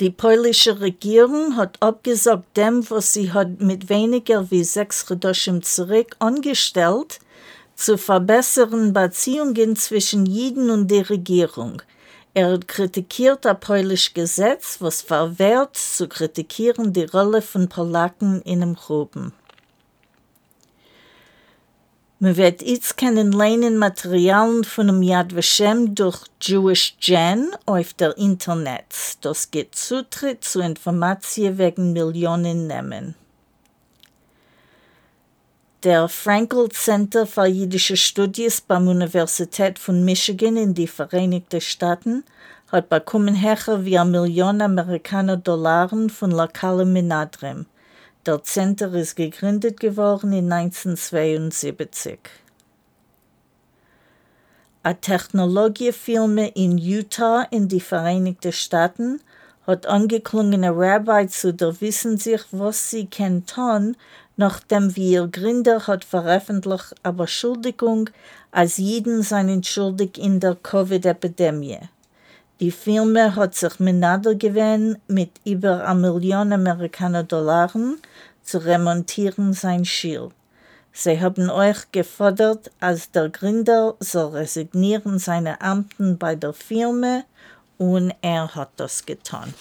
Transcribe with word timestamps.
Die 0.00 0.10
polnische 0.10 0.80
Regierung 0.80 1.56
hat 1.56 1.80
abgesagt 1.80 2.56
dem, 2.56 2.88
was 2.90 3.12
sie 3.12 3.32
hat 3.32 3.60
mit 3.60 3.88
weniger 3.88 4.50
wie 4.50 4.64
sechs 4.64 5.08
Redoschen 5.08 5.62
zurück 5.62 6.16
angestellt, 6.18 7.20
zu 7.76 7.96
verbessern 7.96 8.92
Beziehungen 8.92 9.76
zwischen 9.76 10.26
Jiden 10.26 10.70
und 10.70 10.90
der 10.90 11.08
Regierung. 11.10 11.80
Er 12.34 12.58
kritikiert 12.58 13.44
das 13.44 13.60
polnische 13.60 14.12
Gesetz, 14.14 14.78
was 14.80 15.00
verwehrt 15.00 15.76
zu 15.76 16.08
kritikieren 16.08 16.92
die 16.92 17.04
Rolle 17.04 17.40
von 17.40 17.68
Polaken 17.68 18.42
in 18.42 18.60
dem 18.60 18.74
Gruppen. 18.74 19.32
Man 22.24 22.38
wird 22.38 22.62
jetzt 22.62 22.96
können 22.96 23.32
lernen 23.32 23.76
Materialien 23.76 24.64
von 24.64 24.86
dem 24.86 25.02
Yad 25.02 25.36
Vashem 25.36 25.94
durch 25.94 26.24
Jewish 26.40 26.96
Gen 26.98 27.50
auf 27.66 27.92
der 27.92 28.16
Internet. 28.16 28.86
Das 29.20 29.50
gibt 29.50 29.74
Zutritt 29.74 30.42
zu 30.42 30.60
Informationen 30.60 31.58
wegen 31.58 31.92
Millionen 31.92 32.66
nehmen. 32.66 33.14
Der 35.82 36.08
Frankel 36.08 36.70
Center 36.70 37.26
für 37.26 37.44
jüdische 37.44 37.98
Studien 37.98 38.50
beim 38.68 38.88
Universität 38.88 39.78
von 39.78 40.02
Michigan 40.02 40.56
in 40.56 40.72
die 40.72 40.86
Vereinigten 40.86 41.60
Staaten 41.60 42.24
hat 42.72 42.88
bekommen 42.88 43.42
höher 43.42 43.84
wie 43.84 43.98
eine 43.98 44.10
Million 44.10 44.62
Amerikaner 44.62 45.36
Dollar 45.36 45.90
von 46.08 46.30
lokalen 46.30 46.90
Minadrim. 46.90 47.66
Der 48.26 48.42
Center 48.42 48.90
ist 48.94 49.16
gegründet 49.16 49.80
geworden 49.80 50.32
in 50.32 50.50
1972. 50.50 52.18
Eine 54.82 54.98
Technologiefirma 54.98 56.44
in 56.54 56.78
Utah 56.78 57.42
in 57.50 57.68
die 57.68 57.80
Vereinigten 57.82 58.52
Staaten 58.52 59.20
hat 59.66 59.84
angeklungene 59.84 60.70
Rabbi 60.74 61.28
zu 61.28 61.52
der 61.52 61.78
wissen 61.82 62.16
sich, 62.16 62.40
was 62.50 62.88
sie 62.88 63.04
kann 63.04 63.44
tun, 63.44 63.94
nachdem 64.38 64.96
wie 64.96 65.12
ihr 65.12 65.28
Gründer 65.28 65.86
hat 65.86 66.06
veröffentlicht 66.06 66.94
aber 67.02 67.26
Schuldigung, 67.26 68.08
als 68.50 68.78
jeden 68.78 69.22
seinen 69.22 69.62
schuldig 69.62 70.16
in 70.16 70.40
der 70.40 70.54
Covid-Epidemie. 70.54 71.80
Die 72.60 72.70
Firma 72.70 73.34
hat 73.34 73.56
sich 73.56 73.80
Menader 73.80 74.36
gewähnt 74.36 75.00
mit 75.08 75.40
über 75.44 75.84
eine 75.88 75.98
Million 75.98 76.52
Amerikaner 76.52 77.24
Dollar 77.24 77.72
zu 78.44 78.58
remontieren 78.58 79.52
sein 79.52 79.84
Schild. 79.84 80.30
Sie 80.92 81.20
haben 81.20 81.50
euch 81.50 81.90
gefordert, 81.90 82.70
als 82.78 83.10
der 83.10 83.28
Gründer 83.28 83.96
soll 83.98 84.36
resignieren 84.36 85.18
seine 85.18 85.60
Amten 85.60 86.16
bei 86.16 86.36
der 86.36 86.52
Firma 86.52 87.24
und 87.78 88.14
er 88.22 88.54
hat 88.54 88.70
das 88.76 89.04
getan. 89.04 89.52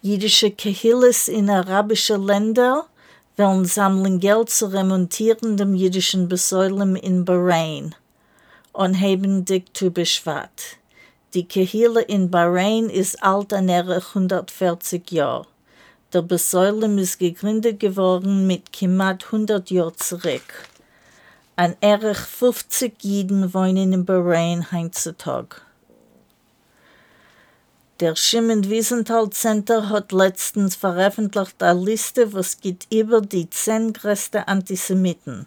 Jüdische 0.00 0.50
Kehilles 0.50 1.28
in 1.28 1.50
arabischen 1.50 2.22
Ländern 2.22 2.84
wollen 3.36 3.64
sammeln 3.64 4.20
Geld 4.20 4.50
zu 4.50 4.66
remontieren 4.66 5.56
dem 5.56 5.74
jüdischen 5.74 6.28
Besäulem 6.28 6.96
in 6.96 7.24
Bahrain 7.24 7.94
und 8.72 9.00
haben 9.00 9.44
dich 9.44 9.64
zu 9.72 9.90
beschwat. 9.90 10.78
Die 11.34 11.44
Kehille 11.44 12.02
in 12.02 12.30
Bahrain 12.30 12.88
ist 12.88 13.20
alt 13.22 13.52
an 13.52 13.68
140 13.68 15.10
Jahre. 15.10 15.46
Der 16.12 16.22
Besäulem 16.22 16.96
ist 16.98 17.18
gegründet 17.18 17.80
geworden 17.80 18.46
mit 18.46 18.72
knapp 18.72 19.24
100 19.24 19.68
Jahren 19.68 19.96
zurück. 19.96 20.68
An 21.56 21.74
erich 21.80 22.18
50 22.18 23.02
Jiden 23.02 23.52
wohnen 23.52 23.92
in 23.92 24.04
Bahrain 24.04 24.70
heutzutage. 24.70 25.56
Der 28.00 28.16
Shimon 28.16 28.68
Wiesenthal 28.68 29.30
Center 29.30 29.88
hat 29.88 30.10
letztens 30.10 30.74
veröffentlicht 30.74 31.62
eine 31.62 31.78
Liste, 31.78 32.32
was 32.32 32.60
geht 32.60 32.88
über 32.92 33.20
die 33.20 33.48
zehn 33.48 33.92
größten 33.92 34.42
Antisemiten. 34.48 35.46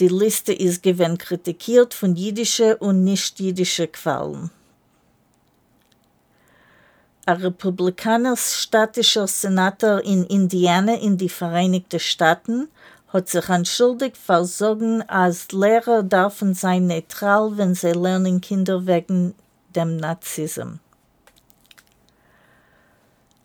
Die 0.00 0.08
Liste 0.08 0.52
ist 0.52 0.82
gewinn 0.82 1.16
kritikiert 1.16 1.94
von 1.94 2.16
jüdischen 2.16 2.74
und 2.74 3.04
nicht-jüdischen 3.04 3.92
Quellen. 3.92 4.50
Ein 7.24 7.36
republikanisch-statischer 7.36 9.28
Senator 9.28 10.00
in 10.00 10.24
Indiana 10.24 10.94
in 10.94 11.18
die 11.18 11.28
Vereinigten 11.28 12.00
Staaten 12.00 12.66
hat 13.12 13.28
sich 13.28 13.48
entschuldigt 13.48 14.16
versorgen, 14.16 15.02
als 15.02 15.52
Lehrer 15.52 16.02
dürfen 16.02 16.54
sein 16.54 16.88
neutral, 16.88 17.56
wenn 17.56 17.76
sie 17.76 17.92
lernen 17.92 18.40
Kinder 18.40 18.88
wegen 18.88 19.36
dem 19.76 19.98
Nazismus. 19.98 20.78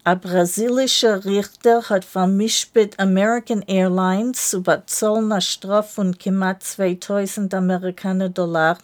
Ein 0.06 0.20
brasilischer 0.20 1.24
Richter 1.24 1.88
hat 1.90 2.04
vermischt 2.04 2.76
mit 2.76 3.00
American 3.00 3.62
Airlines 3.62 4.50
zu 4.50 4.62
bezahlen 4.62 5.32
eine 5.32 5.40
Strafe 5.40 5.94
von 5.94 6.18
knapp 6.18 6.62
2000 6.62 7.54
Amerikaner 7.54 8.28
Dollar 8.28 8.78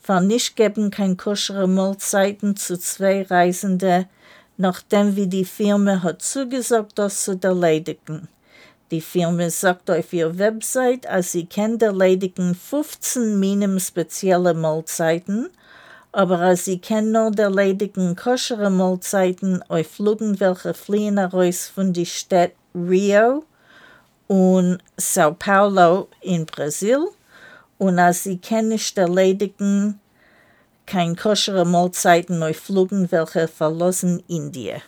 für 0.00 0.20
nicht 0.20 0.56
geben 0.56 0.90
kein 0.90 1.16
koschere 1.16 1.68
Mahlzeiten 1.68 2.56
zu 2.56 2.76
zwei 2.76 3.22
Reisenden, 3.22 4.06
nachdem 4.56 5.14
wie 5.14 5.28
die 5.28 5.44
Firma 5.44 6.02
hat 6.02 6.20
zugesagt, 6.20 6.98
das 6.98 7.22
zu 7.22 7.38
erledigen. 7.40 8.26
Die 8.90 9.00
Firma 9.00 9.48
sagt 9.50 9.88
auf 9.88 10.12
ihrer 10.12 10.36
Website, 10.36 11.06
als 11.06 11.30
sie 11.30 11.46
kennt 11.46 11.80
erledigen 11.80 12.56
15 12.56 13.38
Minimum 13.38 13.78
spezielle 13.78 14.52
Mahlzeiten– 14.52 15.50
aber 16.14 16.38
als 16.38 16.64
sie 16.64 16.78
kennen 16.78 17.10
nur 17.10 17.32
der 17.32 17.50
ledigen 17.50 18.14
koschere 18.14 18.70
Mahlzeiten 18.70 19.62
auf 19.68 19.86
Flügen, 19.88 20.38
welche 20.38 20.72
fliehen 20.72 21.18
heraus 21.18 21.66
von 21.74 21.92
die 21.92 22.06
Stadt 22.06 22.52
Rio 22.72 23.44
und 24.28 24.78
Sao 24.96 25.34
Paulo 25.34 26.08
in 26.20 26.46
Brasil, 26.46 27.08
und 27.78 27.98
als 27.98 28.22
sie 28.22 28.38
kennen 28.38 28.68
nicht 28.68 28.96
erledigen 28.96 30.00
kein 30.86 31.16
koschere 31.16 31.64
Mahlzeiten 31.64 32.42
auf 32.44 32.56
Flügen, 32.56 33.10
welche 33.10 33.48
verlassen 33.48 34.22
Indien. 34.28 34.82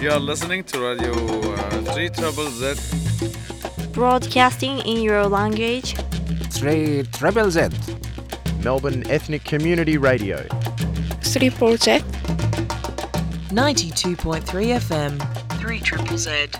You 0.00 0.10
are 0.10 0.20
listening 0.20 0.64
to 0.66 0.78
Radio 0.78 1.12
uh, 1.12 1.94
3 1.94 2.08
Trouble 2.10 2.48
Z. 2.50 2.78
Broadcasting 3.92 4.78
in 4.86 5.02
your 5.02 5.28
language. 5.28 5.94
3 6.58 7.04
Triple 7.12 7.50
Z. 7.50 7.72
Melbourne 8.62 9.08
Ethnic 9.10 9.44
Community 9.44 9.96
Radio. 9.96 10.46
3 11.22 11.76
Z. 11.76 12.02
92.3 13.50 14.44
FM. 14.80 15.60
3 15.60 15.80
Triple 15.80 16.18
Z. 16.18 16.50